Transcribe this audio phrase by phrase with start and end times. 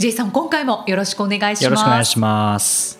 [0.00, 1.64] J さん今回もよろしくお願いします。
[1.64, 2.98] よろしくお願いします。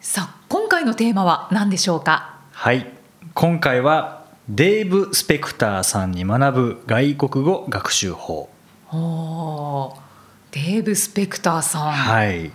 [0.00, 2.40] さあ今回のテーマは何でしょうか？
[2.50, 2.90] はい。
[3.34, 8.50] 今回はデーブ・スペクターさんに学ぶ外国語学習法。
[8.92, 10.00] おー
[10.50, 12.50] デーブ・スペクターさん、はい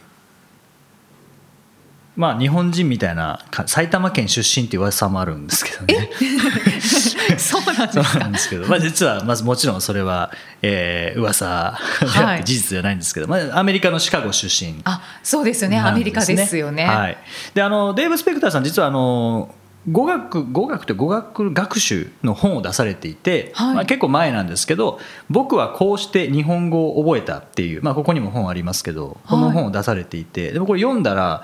[2.17, 6.09] まあ日本人みたいなか埼玉県出身っていう噂もあるんですけどね。
[7.37, 8.19] そうなんですか？
[8.19, 12.35] なんですけど、まあ、実はまずもちろんそれは、えー、噂であはい。
[12.37, 15.79] って事実じゃないんですけど、まあ、アメリカのシカゴ出身あそうですよね。
[15.79, 17.17] アメリカですよね、はい、
[17.53, 19.53] であのデーブ・スペクターさん実はあの
[19.89, 23.75] 語学語学と語学学習の本を出されていて、はい。
[23.75, 31.43] まあ、結構前なんですけど僕はこうして日本語を覚えたっていう、まあ、ここにも本ありますけどこの本を出されていて、でもこれ読んだら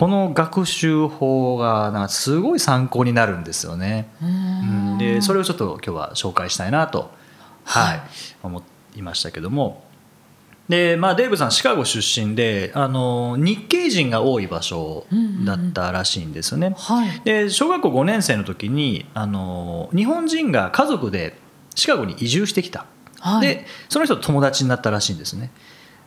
[0.00, 4.08] この学習法がなんかすごい参考になるんですよね。
[4.22, 4.94] うん。
[4.94, 4.98] ん。
[4.98, 7.10] でそれをちょっと今日は紹介したいなと、
[7.64, 8.02] はいはい
[8.42, 8.62] 思
[8.96, 9.84] いましたけども。
[10.70, 15.04] で、まあ、デーブさんシカゴ出身であの日系人が多い場所
[15.44, 16.74] だったらしいんですよね。
[16.78, 17.20] はい。
[17.26, 21.36] で小学校5年生の時にあの日本人が家族で
[21.74, 22.86] シカゴに移住してきた、
[23.18, 23.46] はい。
[23.46, 25.50] でその人と友達になったらしいんですね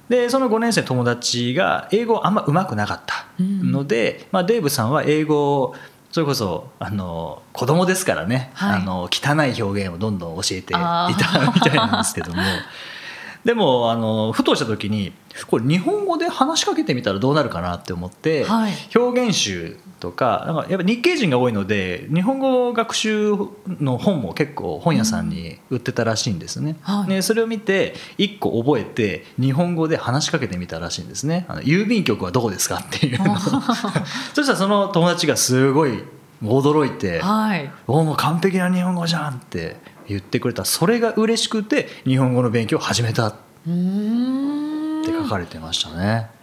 [0.09, 5.75] でその5年生の友達が英語あんま上手くなかったので、まあ、デーブさんは英語を
[6.11, 8.81] それこそあの子供ですからね、はい。
[8.81, 11.15] あの汚い表現をどんどん教えていたみ
[11.59, 12.41] たいなんですけども。
[13.43, 15.11] でもあのふとした時に
[15.47, 18.73] これ日本語で話しかけてみたらどうなるかなって思って、はい。
[18.95, 23.37] 表現集とかなんかやっぱ日系人が多いので日本語学習
[23.79, 26.75] の本も結構本屋さんに売ってたらしいんですね。
[26.81, 27.09] はい。
[27.09, 31.45] でそれを見て1個覚えて日本語で話しかけてみたらしいんですね。
[31.47, 33.31] あの郵便局はどこですかっていうの。
[33.31, 33.37] を
[34.35, 36.03] そしたらその友達がすごい
[36.43, 39.77] 驚いてはい「おおもう完璧な日本語じゃん」って
[40.09, 40.65] 言ってくれた。
[40.65, 46.42] それが嬉しくて日本語の勉強を始めたって書かれてましたね。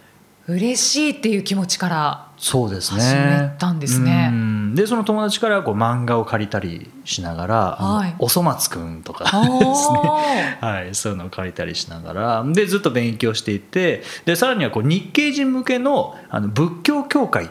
[0.51, 3.01] 嬉しいっていう気持ちからそうですね。
[3.01, 4.29] 始めたんですね。
[4.31, 4.75] うん。
[4.75, 8.15] でその友達からこう漫画を借りたりしながら「あのはい。
[8.19, 12.43] おそ松くん」とかですおね、ー はい、そういうのを借りたりしながら。
[12.45, 17.49] でずっと勉強していてでさらにはこう日系人向けのあの仏教協会っ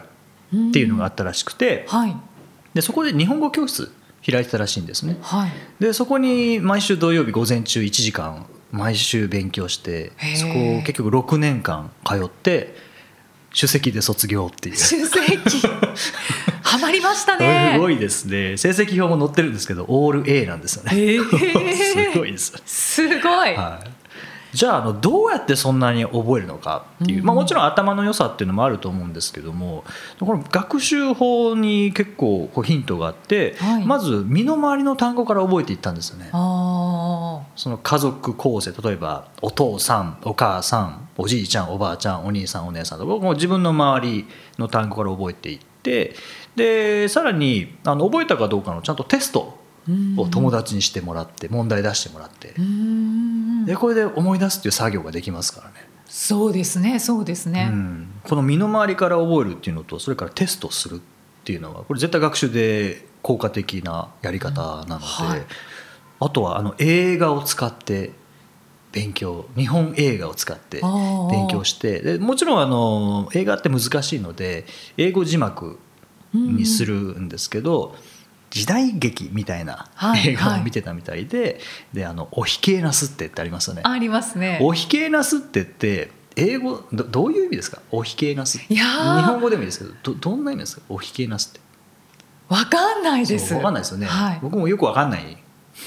[0.71, 2.15] ていうのがあったらしくてはい。
[2.73, 3.91] でそこで日本語教室
[4.29, 5.17] 開いてたらしいんですね。
[5.21, 5.51] はい。
[5.79, 12.90] でそこに毎週土曜日午前中1時間毎週勉強してそこを結局6年間通って
[13.53, 14.75] 首席で卒業っていう。
[14.75, 15.67] 出席。
[16.63, 17.71] ハマりましたね。
[17.73, 18.55] すごいですね。
[18.57, 22.13] 成績表も載ってるんですけどオール A なんですよね、へー。
[22.13, 23.89] すごいです、すごい、はい、
[24.53, 27.25] じゃああのどうやってそんなに覚えるのかっていう、うん。
[27.25, 29.83] まあ、もちろん頭の良さっていうのもあると思うんですけども
[30.19, 33.85] この学習法に結構こうヒントがあって、はい。
[33.85, 36.29] まず身の回りの単語から覚えていったんですよね。
[36.33, 36.37] あ
[37.55, 46.15] その家族構成例えばお父さんお母さんおじいちゃんおばあちゃんお兄さんお姉さんとかもう自分の周りの単語から覚えていって
[46.55, 49.57] でさらにあの覚えたかどうかのちゃんとテスト
[50.17, 52.53] を友達にしてもらって問題出してもらって。
[53.65, 55.73] でこれで思い出すっていう作業ができますからね、
[56.07, 60.99] そうですねそうですね、うん、この身の回りから覚えるっていうのとそれからテストするっ
[61.43, 65.41] ていうのはこれ絶対学習で効果的なやり方なので、はい
[66.23, 68.11] あとはあの映画を使って
[68.91, 69.47] 勉強。
[69.57, 70.81] 日本映画を使って
[71.31, 71.99] 勉強して。
[71.99, 74.65] でもちろんあの映画って難しいので
[74.97, 75.79] 英語字幕
[76.33, 77.95] にするんですけど、
[78.51, 81.59] 時代劇みたいなはい映画を見てたみたいで,、
[81.91, 83.81] であのおひけなすってってありますよね。
[83.83, 84.59] ありますね。
[84.61, 87.81] おひけなすってって英語どどういう意味ですか？
[87.91, 89.21] おひけなすいやー。
[89.21, 90.83] 日本語でもいいですけどどどんな意味ですか？
[90.87, 91.61] おひけなすって。
[92.49, 93.53] わかんないです。
[93.53, 95.37] わかんないですよね、はい、僕もよくわかんないん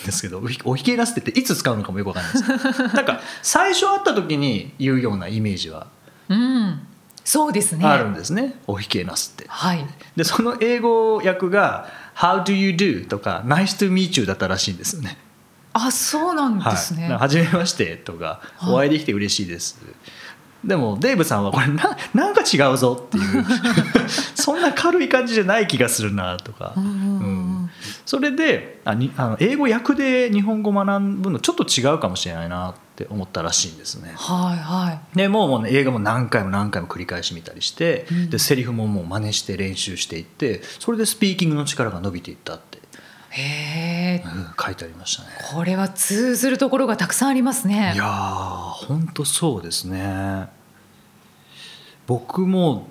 [0.05, 2.39] ですけどおひけなすってっていつ使うのかもよくわかんないで
[2.73, 2.83] す。
[2.95, 5.87] なんか最初会った時に言うようなイメージは
[6.29, 6.81] うん。
[7.25, 7.87] そうですね。
[7.87, 8.55] あるんですね。
[8.67, 9.47] おひけなすって。
[9.49, 9.87] はい。
[10.17, 15.19] でその英語訳が「How do you do?」とか「Nice to meet you」だったらしいんですよね。
[15.73, 18.73] あそうなんですね、はじめましてとか、はい。
[18.75, 19.77] お会いできて嬉しいです。
[20.63, 23.45] でもデーブさんはこれななんか違うぞっていう。
[24.37, 26.85] そんな軽い感じじゃない気がするなとか、うん。
[26.85, 27.44] うん
[28.07, 34.13] それであにあの英語訳で日本語学ぶのちょっと違うかもしれないなって思ったらしいんですね。
[34.15, 35.17] はいはい。
[35.17, 38.31] でもうもう、ね、映画も何回も何回も繰り返し見たりして、うん。
[38.31, 42.79] でセリフももう真似して練習していってそれでスピーキングの力が伸びていったって、
[43.31, 45.29] へえうん書いてありましたね。
[45.53, 47.93] これは通ずるところがたくさんありますね。
[47.95, 50.49] いやー本当そうですね。
[52.07, 52.87] 僕も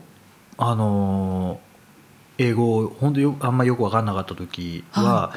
[0.58, 1.63] あのー
[2.38, 5.34] 英語を本当よあんまよく分かんなかった時は、は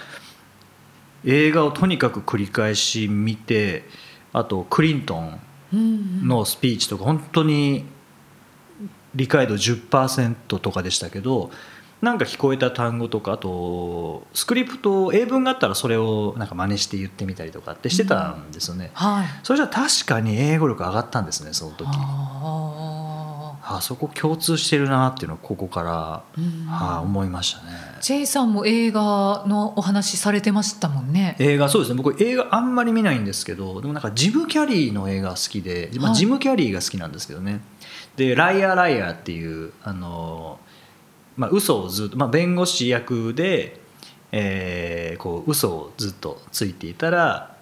[1.24, 3.84] 映画をとにかく繰り返し見て
[4.32, 5.40] あとクリントン
[5.72, 7.84] うんのスピーチとか本当に
[9.14, 11.50] 理解度10%とかでしたけど
[12.02, 18.90] なんか聞こえた単語とかあとスクリプト英文があったらそれをなんか真似して言ってみたりとかってしてたんですよね。
[18.92, 19.26] はい。
[19.42, 21.88] それじゃ確かに英語力上がったんですねその時
[23.68, 27.72] ああそこ共通してるなっていうのをここから、はい思いましたね。
[28.00, 31.34] ジェイさんも映画のお話されてましたもんね。
[31.40, 32.00] 映画そうですね。
[32.00, 36.14] 僕映画あんまり見ないんですけどでもなんかジム・キャリーの映画好きで、まあ、はい。
[36.14, 37.60] ジム・キャリーが好きなんですけどね。
[38.14, 40.60] で「ライアー・ライアー」っていうあの、
[41.36, 43.80] まあ、嘘をずっと、まあ、弁護士役で、
[44.30, 47.56] えー、こう嘘をずっとついていたら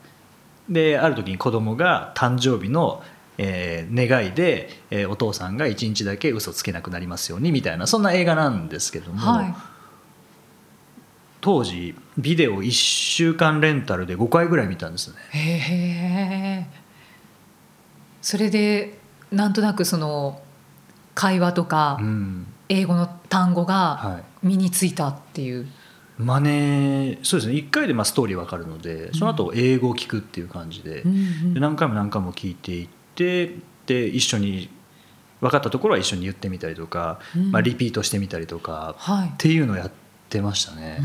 [0.69, 3.03] である時に子供が誕生日の、
[3.39, 9.55] えー願いで、えーお父さんが一日だけ嘘つけなくなりますようにみたいなそんな映画なんですけども、はい。
[11.41, 15.17] 当時ビデオ1週間レンタルで5回ぐらい見たんですね。
[15.31, 16.67] へえ
[18.23, 18.99] それで
[19.31, 20.41] なんとなくその
[21.15, 22.47] 会話とかうん。
[22.71, 24.47] 英語の単語がはい。
[24.47, 25.67] 身についたっていう、
[26.19, 27.59] 真似そうですね。
[27.59, 31.55] 1回でまあストーリーわかるのでその後英語を聞くっていう感じで,、うんうん。
[31.55, 33.57] で何回も何回も聞いていって
[33.87, 34.71] で一緒に
[35.41, 37.53] 分かったところは一緒に言ってみたりとか、うん。
[37.53, 39.29] まあ、リピートしてみたりとかはい。
[39.29, 39.91] っていうのをやっ
[40.31, 41.01] てましたね。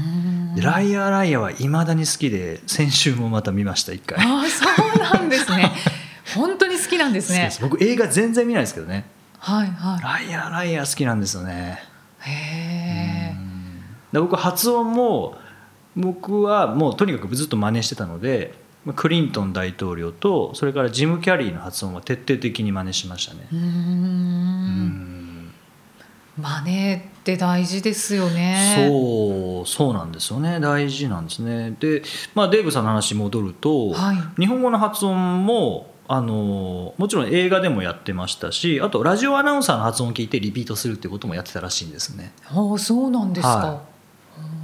[0.57, 4.19] ライアーライアーはいまだに好きで先週もまた見ました1回。
[4.19, 4.65] ああそ
[4.95, 5.71] うなんですね。
[6.35, 7.51] 本当に好きなんですね。
[7.61, 9.05] 僕映画全然見ないですけどね。
[9.39, 11.79] はいはライアーライアー好きなんですよね。
[12.25, 13.35] いへ
[14.13, 15.37] え僕発音も
[15.95, 18.58] 僕はもうとにかくずっと真似してたのでまあ
[18.95, 23.47] クリントン大統領とそれからジム・キャリーの発音は徹底的に真似しましたね。
[23.51, 23.59] うん。
[23.59, 25.53] ん。
[26.37, 28.75] 真似って大事ですよね。
[28.89, 30.59] そうそうなんですよね。
[30.59, 31.75] 大事なんですね。
[31.79, 32.03] で、
[32.33, 34.17] まあ、デーブさんの話に戻ると、はい。
[34.39, 42.33] 日本語の発音もあのもちろん映画でもやってましたしあとラジオアナウンサーの発音を聞いてリピートするっていうこともやってたらしいんですね。
[42.47, 43.81] ああそうなんですか、は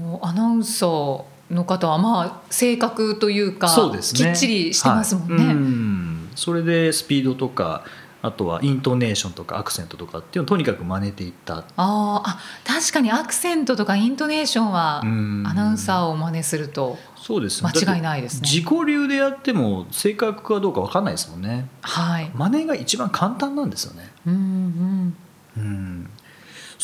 [0.02, 4.32] おアナウンサーの方はまあ正確というかそうですね。
[4.32, 5.56] きっちりしてますもんね、はい。
[5.56, 6.30] うん。
[6.36, 7.84] それでスピードとか
[8.22, 11.58] あとはイントネーションとかアクセントとかっていうのをとにかく真似ていった。
[11.58, 15.44] あーあ確かにアクセントとかイントネーションはうん。
[15.46, 17.64] アナウンサーを真似するとそうです。
[17.64, 18.50] 間違いないですね。
[18.50, 21.68] 自己流でやっても正確かどうか分かんないですもんね。
[21.82, 22.32] はい。
[22.34, 24.12] 真似が一番簡単なんですよね。
[24.26, 25.16] うんうん。
[25.58, 26.10] うん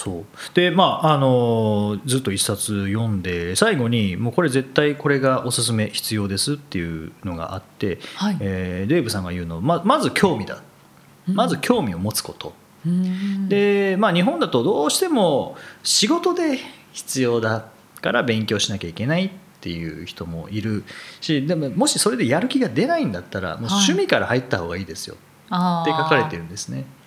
[0.04, 0.26] そう。
[0.56, 8.38] でまああのずっと一冊読んで最後にもうこれ絶対これがおすすめ必要ですっていうのがあって、はい。
[8.40, 10.64] えーデーブさんが言うのはままず興味だ。
[11.28, 12.54] まず興味を持つこと、
[12.84, 13.48] うん。
[13.48, 16.58] でまあ日本だとどうしても仕事で
[16.94, 17.68] 必要だ
[18.02, 19.30] から勉強しなきゃいけないっ
[19.62, 20.84] ていう人もいる
[21.22, 25.16] しでももしそれでやる気が出ないんだったらもう趣味から入った方がいいですよ。
[25.16, 26.78] って書かれてるんですね。
[26.78, 27.01] うんうん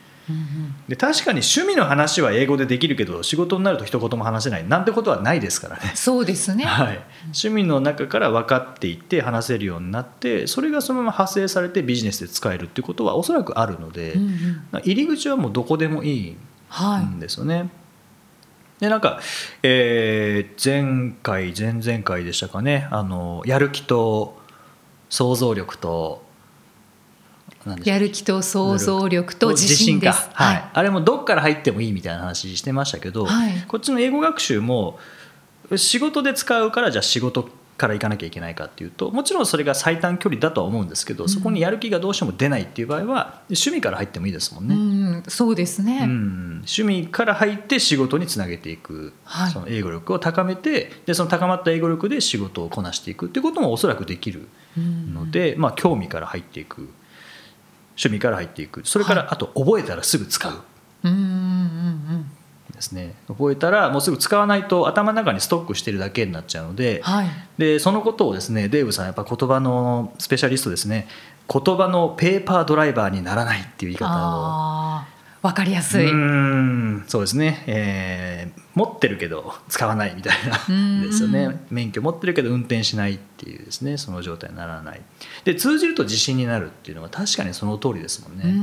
[0.88, 4.66] で確かに趣味の話は英語でできるけど仕事になると一言も話せない。
[4.66, 5.92] なんてことはないですからね。
[5.94, 6.64] そうですね。
[6.64, 14.22] はい、趣味の中から分かっていって話せるようになってそれがそのまま派生されてビジネスで使えるっていうことはおそらくあるので、うん
[14.72, 14.80] うん。
[14.82, 16.36] 入り口はもうどこでもいい
[16.68, 17.70] はいんですよね。
[18.80, 19.20] でなんか、
[19.62, 22.88] えー前回前々回でしたかね。
[22.90, 24.38] あのやる気と
[25.08, 26.24] 想像力と
[27.84, 33.52] やる気と想像力と自信であれもどっから入ってもいいみたいな話してましたけど、はい。
[33.66, 34.98] こっちの英語学習も
[35.76, 44.74] 仕事で使うからじゃあ仕事から行かなきゃいけないかっていうともちろんそれが最短距離だとは思うんですけど、そこにやる気がどうしても出ないっていう場合は趣味から入ってもいいですもんね。
[44.74, 49.50] うんそうですね、うん、趣味から入って仕事につなげていく、はい。
[49.50, 55.14] その英語力を高めてでその高まった英語力で仕事をこなしていくっていうこともおそらくできるうん。
[55.14, 56.88] ので、まあ、興味から入っていく
[57.96, 58.82] 趣味から入っていく。
[58.84, 59.30] それから、はい。
[59.32, 60.52] あと覚えたらすぐ使う。
[62.74, 63.14] ですね。
[63.28, 67.28] 覚えたらもうすぐ使わないと頭の中にストックしてるだけになっちゃうので,、はい。
[67.56, 71.08] でそのことをですねデーブさんやっぱ言葉のスペシャリストですね。
[71.48, 74.08] 言葉のペーパードライバーにならないっていう言い方を。
[74.08, 75.06] あ
[75.42, 76.06] わかりやすい。
[76.98, 77.04] うん。
[77.06, 80.36] そうですね、えー持ってるけど使わないみたい
[80.68, 81.00] うん。
[81.02, 81.64] なですよね。
[81.70, 83.96] 免許持ってるけど運転しないっていうですね。
[83.98, 85.00] その状態にならない。
[85.44, 88.58] で通じると自信になるっていうのは確かにその通りですもんね、うんうん。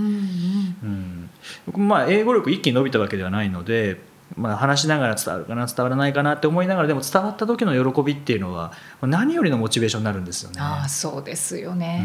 [0.83, 1.29] うん、
[1.67, 4.01] 僕まあ英語力一気に伸びたわけではないので、
[4.35, 10.57] まあ、話しながら伝わるかな伝わらないかなって思いながらでも伝わった時の喜びっていうのは何よりのモチベーションになるんですよね。
[10.59, 12.03] ああそうですようね。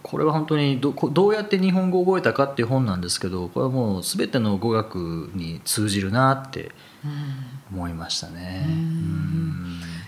[0.00, 6.72] んこれは本当にどこどうやって日本語を覚えたかっていう本なんですけどこれはもう全ての語学に通じるなって
[7.04, 8.66] うん思いましたね。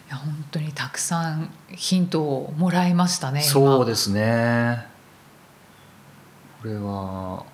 [0.08, 3.40] いや本当にたくさんヒントをもらいましたね。
[3.40, 3.50] 今。
[3.50, 4.86] そうですね。
[6.60, 7.44] これは、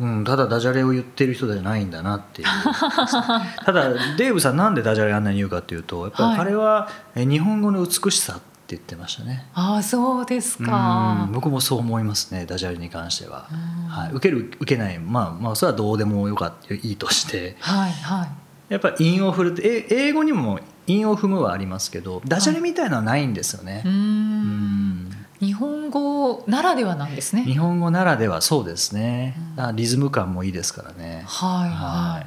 [0.00, 2.48] うん、ただダジャレを言ってる人じゃないんだなっていう。
[3.64, 11.32] ただデーブさんなんでダジャレあんなに言うかっていうとやっぱり彼はえ日本語の美しさって言ってましたね、ああそうですうかん。
[11.32, 13.88] 僕もそう思いますねダジャレに関しては、うん。
[13.88, 14.98] はい、受ける受けない。
[14.98, 17.56] まあまあそれはどうでもよかったいいとして。
[17.60, 18.28] はいはい。
[18.72, 23.82] やっぱり韻を振るってえ英語にも韻を踏むはありますけどダジャレみたいのはないんですよね。
[23.84, 25.10] う、んうん。
[25.40, 27.42] 日本語ならではなんですね。
[27.42, 29.36] 日本語ならではそうですね、
[29.74, 32.26] リズム感もいいですからね、はいははいい。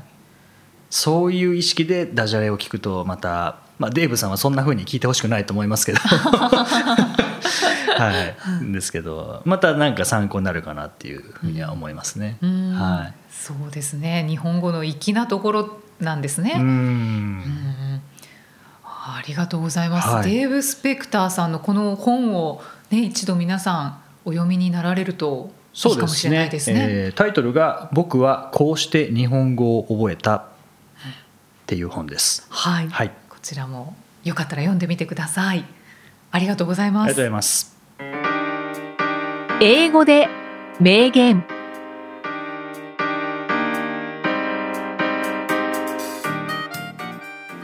[0.89, 5.99] そういう意識でダジャレを聞くとまた、まあ、デーブさんはそんな風に聞いてほしくないと思いますけど。
[7.97, 8.71] はい。
[8.71, 12.73] ですけどまたなんか参考になるかなっていうふうには思いますね、うん。
[12.73, 13.13] はい。
[13.31, 14.25] そうですね。
[14.27, 16.53] 日本語の粋なところなんですね。
[16.57, 17.37] ううん。
[17.39, 18.01] ん
[18.83, 20.31] ありがとうございます、はい。
[20.31, 26.79] デーブ・スペクターさんのこの本を、ね、一度皆さんお読みになられるといそいうかもしれないですね。
[26.79, 26.93] ですね。
[27.05, 30.43] えータイトルが「僕はこうして日本語を覚えた」っ
[31.67, 32.47] ていう本です。
[32.49, 33.09] はい、はい。
[33.09, 33.15] こ
[33.45, 35.63] ちらもよかったら読んでみてください。
[36.31, 37.15] ありがとうございありがとうごます。
[37.15, 37.77] ざいます
[39.61, 40.27] 英語で
[40.81, 41.45] 名言。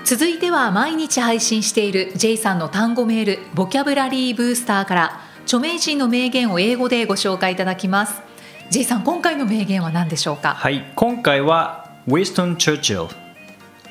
[0.05, 8.21] 続いては毎日配信している J さんの単語メールボキャブラリーブースターから著名人の名言を英語でご紹介いただきます
[8.69, 10.53] J さん今回の名言は何でしょうか？
[10.53, 13.07] はい今回はウィストン・チャーチル、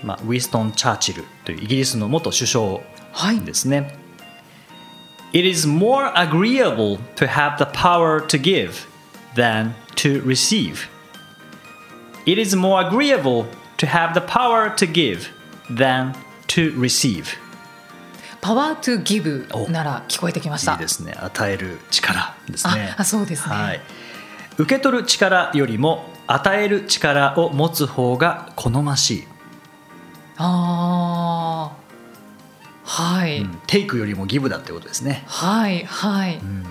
[0.03, 2.81] まあ、ウィストン・チャーチルというイギリスの元首相
[3.13, 3.99] はいですね、
[5.33, 8.87] It is more agreeable to have the power to give
[9.35, 10.89] than to receive
[12.27, 13.47] It is more agreeable
[13.79, 15.29] to have the power to give
[15.69, 16.15] than
[16.49, 17.25] to receive
[18.41, 23.81] パワートゥギブおなら聞こえてきましたいいですね与える力ですねああそうですね、はい、
[24.57, 29.25] 受け取る力よりも与える力を持つ方が好ましい、
[30.43, 31.77] ああ
[32.85, 33.61] はい、うん。
[33.67, 36.65] テイクよりもギブだってことですね、はいはい、うん。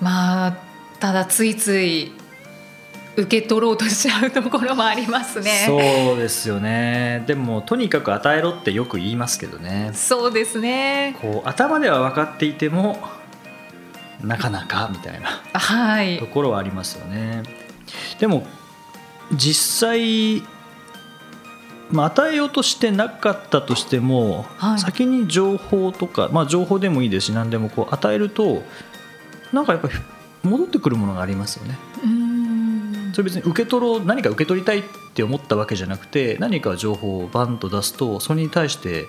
[0.00, 0.56] まあ
[1.00, 2.12] ただついつい
[3.16, 5.64] 受け取ろうとしちゃうところもありますね。
[5.66, 7.24] そうですよね。
[7.26, 9.90] でもとにかく与えろってよく言いますけどね。
[9.94, 11.16] そうですね。
[11.20, 12.98] こう頭では分かっていても
[14.22, 15.42] なかなかみたいな。
[15.52, 16.18] はい。
[16.18, 17.42] ところはありますよね。
[18.18, 18.46] でも
[19.32, 20.42] 実際
[21.92, 24.78] まあ、与えようとしてなかったとしても、はい。
[24.78, 28.62] 先に情報とか、まあ、情報でもいいですし何でもこう与えると
[29.52, 29.94] なんかやっぱり
[30.42, 31.78] 戻ってくるものがありますよね。
[33.12, 34.82] それ別に受け取ろう何か受け取りたいっ
[35.14, 39.08] て思ったわけじゃなくて何か情報をバンと出すとそれに対して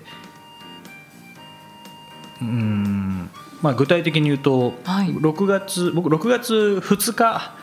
[2.41, 3.29] うーん、
[3.61, 5.09] まあ、具体的に言うと、はい。
[5.09, 7.55] 6月僕6月2日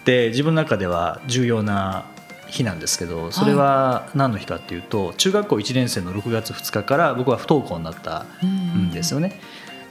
[0.00, 2.04] って自分の中では重要な
[2.48, 9.40] 日なんですけどそれは何の日かっていうと中学校1年生の6月2日から僕は不登校になったんですよね。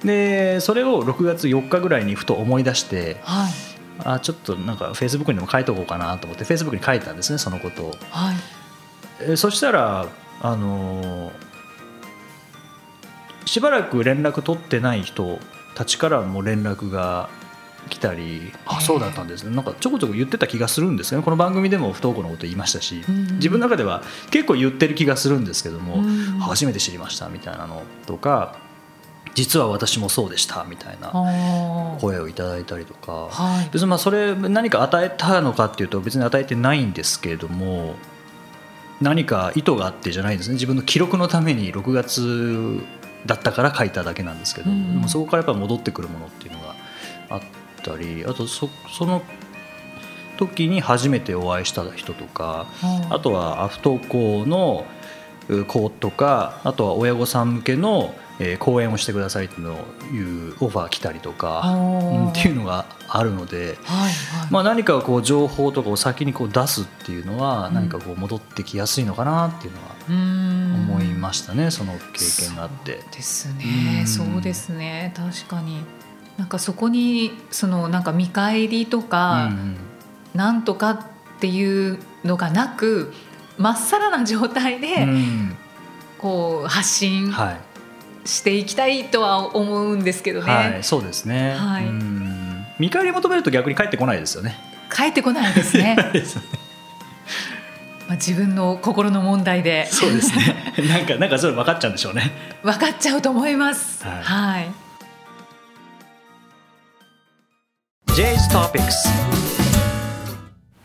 [0.03, 3.51] でそれを6月4日ぐらいにふと思い出してはい
[4.05, 7.95] あちょっとなんかフェイスブックにも書いとこうかなと思ってフェイスブックに書いたんですねそのことを。
[8.11, 8.35] はい
[9.31, 10.05] えそしたら
[10.41, 11.47] あのー
[13.47, 15.39] しばらく連絡取ってない人
[15.73, 17.29] たちからも連絡が
[17.87, 19.55] 来たりあそうだったんですね。
[19.55, 21.23] なんかちょこちょこ言ってた気がするんですよね。
[21.23, 23.35] この番組でも不登校のこと言いましたしうん。
[23.35, 26.39] 自分の中では結構言ってる気がするんですけどもうん。
[26.39, 28.55] 初めて知りましたみたいなのとか
[29.33, 31.11] 実は私もそうでしたみたいな
[32.01, 33.27] 声をいただいたりとか。
[33.29, 33.69] はい。
[33.71, 37.95] 別にまあそれ何か与えたのかっていうと別に与えてないんですけれども
[38.99, 40.55] 何か意図があってじゃないですね。
[40.55, 42.83] 自分の記録のために6月
[43.27, 44.93] だったから書いただけなんですけど、うん。
[44.93, 46.75] でもそこからやっぱ戻ってくるものっていうのが
[47.29, 47.41] あっ
[47.87, 49.21] たりあとそその
[50.37, 53.13] 時に初めてお会いした人とかうん。
[53.13, 54.85] あとはアフト校の
[55.49, 59.63] う子とかあとは親御さん向けのえー講演をしてくださいってい
[60.49, 61.75] うオファー来たりとか、
[62.29, 64.51] っていうのがあるので、はいはい。
[64.51, 67.73] まあ、何かこう情報とかを先にこう出すっていうのはうん。
[67.73, 73.01] 何かこう戻ってきやすいのかなっていうのは思いましたね、その経験があって。
[73.11, 74.07] ですね、うん。
[74.07, 75.13] そうですね。
[75.15, 75.81] 確かに
[76.37, 79.77] なんかそこにそのなんか見返りとか、うん
[80.37, 80.99] なんとかっ
[81.39, 83.11] ていうのがなく
[83.57, 85.57] まっさらな状態で、うん。
[86.19, 87.57] こう発信はい。
[88.27, 91.85] していきたいとは思うんですけどね、はい、そうですね、はい。
[91.85, 92.65] うん。
[92.77, 94.57] 見返り求めると逆に返ってこないですよね。
[94.93, 95.95] 帰ってこないですね。
[96.11, 96.41] ですね。
[98.07, 99.87] まあ自分の心の問題で。
[99.89, 100.73] そうですね。
[100.89, 102.31] なんかなんかそれ分かっちゃうんでしょうね。
[102.63, 104.03] 分かっちゃうと思います。
[104.03, 104.23] はい。
[104.23, 104.86] はい
[108.17, 109.07] J's Topics.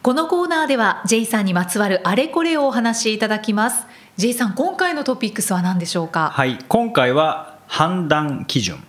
[0.02, 3.86] このコーナーでは J さんにまつわるあれこれをお話しいただきます。
[4.18, 6.28] J さん今回のトピックスは何でしょうか？
[6.28, 8.84] はい今回は判断基準、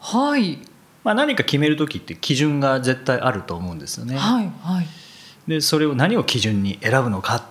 [0.00, 0.58] はい。
[1.04, 4.16] まあ、何か決める時って基準が絶対あると思うんですよね。
[4.16, 4.86] はいはい。
[5.46, 7.42] でそれを何を基準に選ぶのかっ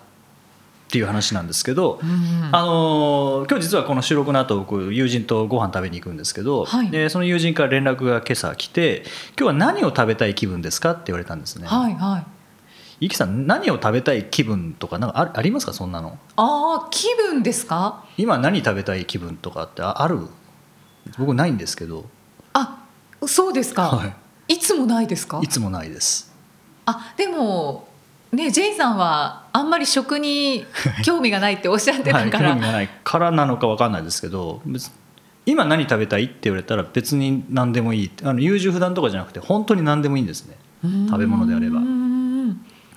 [0.93, 6.91] ていう話なんですけど、うんあのー今日実はこの収録の後僕友人とご飯食べに行くんですけど、はい。
[6.91, 9.03] でその友人から連絡が今朝来て
[9.35, 11.65] 「今日は何を食べたい気分ですか?」って言われたんですね。
[11.67, 12.25] はいはい。
[13.05, 16.19] イキさん何を食べたい気分とかなんかあありますかそんなの？
[16.35, 18.05] ああ気分ですか？
[18.17, 20.19] 今何食べたい気分とかってあある？
[21.17, 22.05] 僕ないんですけど、
[22.53, 22.83] あ
[23.25, 24.05] そうですか、、は
[24.47, 24.57] い。
[24.59, 25.39] つもないですか？
[25.39, 26.31] い、いつもないです。
[26.85, 27.87] あでも
[28.33, 30.65] ね J さんはあんまり食に
[31.05, 34.91] 興味がないっておっしゃってはい、たから、興味がないからなのか分かんないですけど別
[35.45, 40.55] 今何食べたいって言われたら別に何でもいいあの優柔不断とかじゃなくて本当に何でもいいんですね。
[41.07, 41.79] 食べ物であれば。
[41.79, 42.13] うん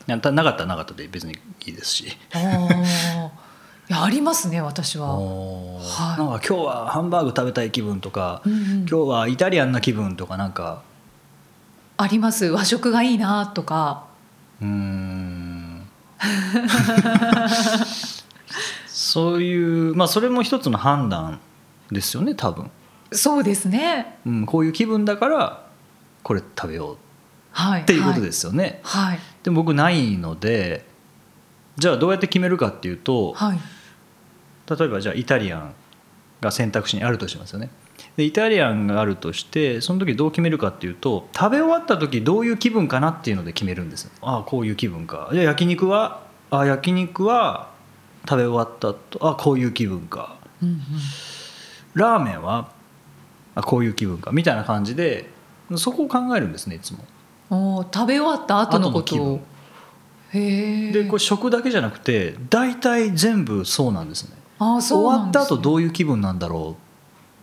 [0.07, 1.33] ななかったらなかったで別に
[1.66, 2.16] いいですし。
[2.33, 2.38] あ
[3.88, 5.19] やありますね私は。
[5.19, 6.19] はい。
[6.21, 8.61] なんか今日はハンバーグ食べたい気分とか、うんうん。
[8.81, 10.83] 今日はイタリアンな気分とかなんか。
[11.97, 12.47] あります。
[12.47, 14.06] 和食がいいなとか
[14.63, 15.87] うーん。
[18.87, 21.40] そういうまあそれも一つの判断
[21.90, 22.71] ですよね多分、
[23.12, 24.19] そうですね。
[24.27, 25.66] うん、こういう気分だから
[26.23, 26.97] これ食べよう
[27.53, 29.21] はいっていうことですすよね、はい。
[29.42, 30.87] でも僕ないので
[31.77, 33.59] じゃあどうやって決めるかっていうと、はい。
[34.69, 35.75] 例えばじゃあイタリアン
[36.40, 37.71] が選択肢にあるとしますよね
[38.16, 44.11] でイタリアンがあるとしてその時どう決めるかっていうと食べ終わった時どういう気分かなっていうので決めるんですよ。
[44.22, 45.29] ああこういう気分か。
[45.33, 47.70] じゃあ焼肉はああ焼肉は
[48.29, 50.37] 食べ終わったとあこういう気分か。
[50.62, 50.81] うんうん。
[51.94, 52.70] ラーメンは
[53.55, 54.31] あこういう気分か。
[54.33, 55.31] みたいな感じで
[55.76, 57.05] そこを考えるんですねいつも。
[57.50, 59.40] おー食べ終わった後のことを。
[60.33, 60.92] へえ。
[60.92, 64.37] でこれ食だけじゃなくて大体全部そうなんですね。
[64.59, 66.86] あーそう終わった後どういう気分なんだろう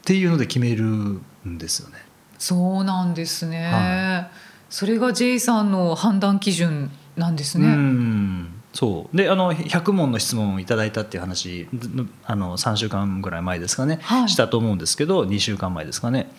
[0.03, 1.21] っていうので決めるん
[1.57, 1.95] ですよね。
[2.37, 4.27] そうなんですね、は
[4.69, 8.49] それが J さんの判断基準なんですうね、ん。
[8.73, 9.17] そう。
[9.17, 11.69] であの100問の質問をいただいたっていう話
[12.25, 14.29] あの3週間ぐらい前ですかね、はい。
[14.29, 16.29] したと思うんですけど2週間前ですかね。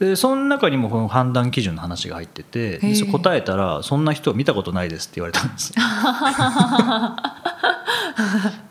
[0.00, 2.80] でその中にもこの判断基準の話が入ってて
[3.12, 5.72] 答えたら「そんな人は見たことないです」って言われたんです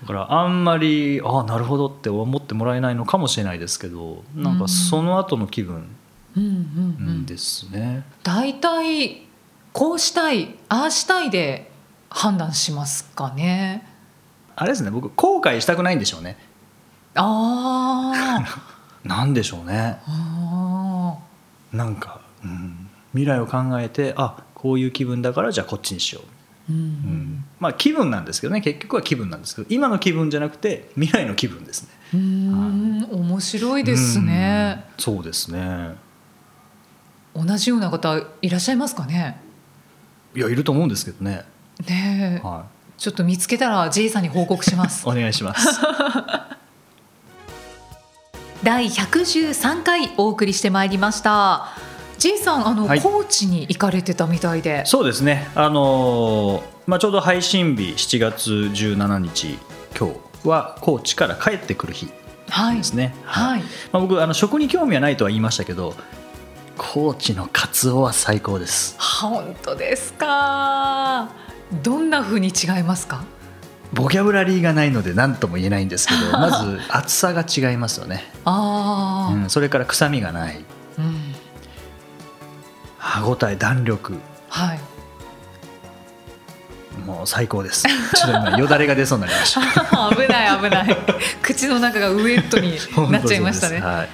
[0.00, 5.88] だからあんまりああなるほどって思ってもらえないのかもしれないですけどなんかその後の気分
[6.36, 8.04] うんうんうんですね。
[8.22, 9.26] 大体
[9.72, 11.70] こうしたいああしたいで
[12.10, 13.86] 判断しますかね
[14.54, 16.36] あれですね僕後悔したくないんでしょうね。
[17.14, 18.76] あー
[19.08, 20.00] なんでしょうね。
[20.06, 21.16] あ
[21.72, 26.26] なんか、うん、未来を考えてあこういう気分だからじゃあこっちにしよう、ー
[26.68, 26.76] うん。
[26.76, 27.44] うん。
[27.60, 28.60] まあ気分なんですけどね。
[28.60, 31.88] 結局は気分なんですけど今の気分じゃなくて未来の気分ですね。
[32.14, 33.04] うん。
[33.10, 34.84] 面白いですね。
[34.96, 35.02] うん。
[35.02, 35.94] そうですね。
[37.34, 39.40] 同じような方いらっしゃいますかね？
[40.34, 41.44] いやいると思うんですけどね、
[41.86, 42.46] ねえ。
[42.46, 42.66] は
[42.98, 45.06] ちょっと見つけたら J さんに報告します。
[45.06, 45.80] い、 お願いします。
[48.64, 51.68] 第113回お送りしてまいりました
[52.18, 53.00] J さんあの、はい。
[53.00, 54.84] 高知に行かれてたみたいで。
[54.86, 55.48] そうですね。
[55.54, 59.58] あのーまあ、ちょうど配信日7月17日
[59.98, 60.10] 今
[60.42, 62.08] 日は高知から帰ってくる日
[62.48, 62.76] はい。
[62.76, 63.60] ですね、はい。
[63.90, 65.94] まあ、僕あの食に興味はないとは言いましたけど
[66.78, 68.96] 高知のカツオは最高です。
[69.00, 71.28] 本当ですか。
[71.82, 73.24] どんな風に違いますか？
[73.92, 80.56] ボキャブラリーがないので何とも言えないんですけど まず厚さが違いますよね、ああ、うん、それから臭みがない。
[80.56, 80.64] うん
[83.06, 84.18] 歯ごたえ弾力。
[84.48, 84.80] はい。
[87.06, 87.82] もう最高です。
[87.82, 89.60] ちょっと今よだれが出そうになりました。
[90.10, 90.96] 危ない危ない。
[91.40, 92.78] 口の中がウエットに
[93.10, 93.80] なっちゃいましたね。
[93.80, 94.08] はい、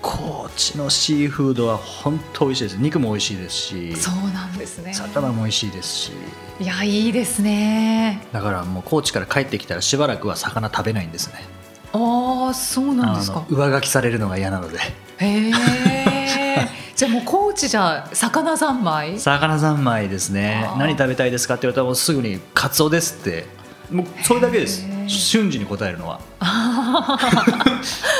[0.00, 2.74] 高知のシーフードは本当美味しいです。
[2.74, 3.96] 肉も美味しいですし。
[3.96, 4.94] そうなんですね。
[4.94, 6.12] 魚も美味しいですし。
[6.60, 8.24] いやいいですね。
[8.32, 11.44] だからもう高知から帰ってきたらしばらくは魚食べないんですね。
[11.92, 13.44] ああそうなんですか。
[13.50, 14.78] 上書きされるのが嫌なので。
[15.18, 15.52] へえ
[16.96, 19.20] じゃあもう高知じゃ魚三昧？
[19.20, 20.66] 魚三昧ですね。
[20.78, 23.44] 何食べたいですかって言われたらもうすぐにカツオですって。
[23.90, 24.82] もうそれだけです。
[25.06, 26.20] 瞬時に答えるのは。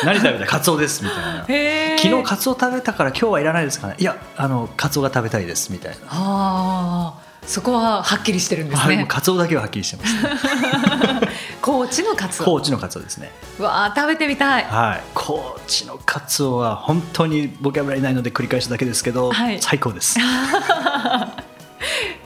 [0.04, 0.46] 何食べたい？
[0.46, 1.96] カツオですみたいな。
[1.96, 3.96] 昨日カツオ食べたから今日はいらないですかね。
[3.98, 9.06] いやあのカツオが食べたいですみたいな、ああそこははっきりしてるんですね。
[9.08, 11.25] カツオだけははっきりしてます、ね、
[11.66, 12.46] 高知のカツオ。
[12.46, 13.32] 高知のカツオですね。
[13.58, 14.64] わあ食べてみたい。
[14.66, 15.02] はい。
[15.14, 19.60] 高知のカツオは本当にボキャブラリーないので繰り返すだけですけど、はい。
[19.60, 20.16] 最高です。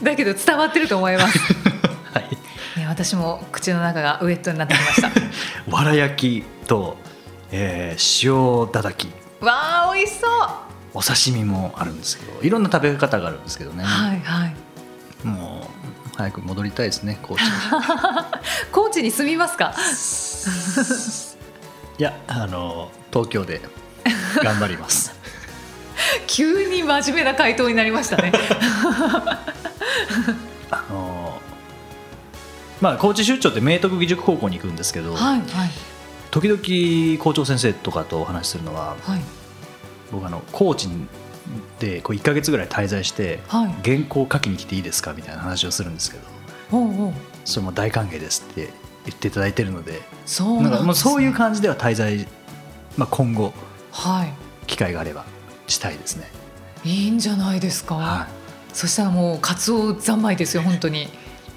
[0.03, 1.39] だけど伝わってると思います。
[2.13, 2.29] はい。
[2.81, 5.11] ね私も口の中がウエットになってきました。
[5.75, 6.99] わら焼きと、
[7.51, 9.09] えー塩だだき。
[9.41, 10.31] わあ美味しそう。
[10.93, 14.55] お刺身もあるんですけどいろんな食べ方があるんですけどね、はいはい。
[15.27, 15.60] もう
[16.21, 17.49] 早く戻りたいですね高知に
[18.73, 19.75] 高知に住みますか？
[21.99, 23.61] いやあの東京で
[24.43, 25.15] 頑張ります。
[26.27, 28.33] 急に真面目な回答になりましたね。
[30.71, 31.41] あの
[32.81, 35.71] まあ高知出張って明徳義塾高校に行くんですけど、はいはい。
[36.31, 39.21] 時々校長先生とかとお話しするのははい。
[40.13, 40.89] 僕あの高知
[41.79, 43.75] でこう1か月ぐらい滞在して、はい。
[43.85, 46.25] 原稿書きに来ていいですかみたいな話をするんですけど。
[47.45, 48.71] それも大歓迎ですって
[49.07, 50.03] 言っていただいてるので。
[50.27, 52.29] そうなんもうそういう感じでは滞在、
[52.97, 53.53] まあ、今後
[53.93, 54.27] は
[54.67, 55.25] 機会があれば
[55.67, 56.31] したいですね。
[56.85, 58.29] いいいんじゃないですか、は
[58.73, 61.09] そしたらもうカツオ三昧ですよ本当に、い、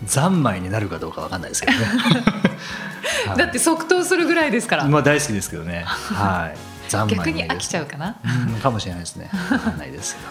[0.05, 1.85] 三昧になるかどうかわかんないですけどね。
[3.27, 3.37] はい。
[3.37, 5.83] だって即答するぐらいですから、まあ大好きですけどね。
[5.87, 6.72] はい。
[7.07, 7.87] 逆に飽きちゃうう。
[7.87, 8.15] かな
[8.47, 9.29] うんかもしれないですね。
[9.51, 10.29] わかんないですけど。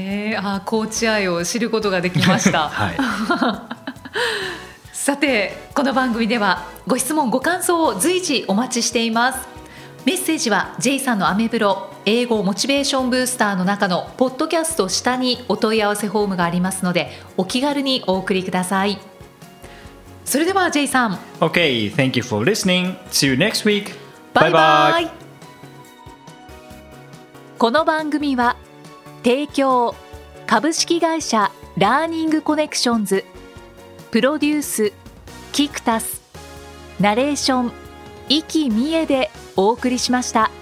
[0.00, 2.96] へえあ高知愛を知ることができましたはい。
[4.92, 9.48] さてこの番組ではご質問ご感想を随時お待ちしています
[10.04, 18.98] メッセージは J さんのアメブロ英語モチベーションブースターの中のポッドキャスト下にお問い合わせフォームがありますのでお気軽にお送りください
[20.24, 22.96] それでは J さん Okay, thank you for listening.
[23.10, 23.94] See you next week.
[24.34, 25.17] バイバイ
[27.58, 28.56] この番組は
[29.24, 29.96] 提供
[30.46, 33.24] 株式会社ラーニングコネクションズ
[34.12, 34.92] プロデュース
[35.50, 36.22] キクタス
[37.00, 37.72] ナレーション
[38.28, 40.52] 生きみえでお送りしました。